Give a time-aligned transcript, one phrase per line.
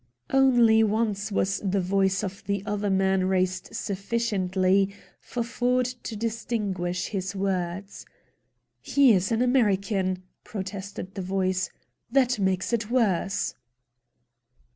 [0.31, 7.05] Only once was the voice of the other man raised sufficiently for Ford to distinguish
[7.09, 8.07] his words.
[8.79, 11.69] "He is an American," protested the voice;
[12.11, 13.53] "that makes it worse."